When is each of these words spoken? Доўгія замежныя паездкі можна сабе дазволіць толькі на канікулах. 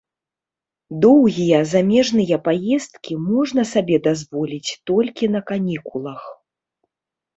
Доўгія 1.03 1.59
замежныя 1.73 2.37
паездкі 2.49 3.13
можна 3.27 3.61
сабе 3.75 3.95
дазволіць 4.11 4.75
толькі 4.91 5.25
на 5.39 5.47
канікулах. 5.53 6.21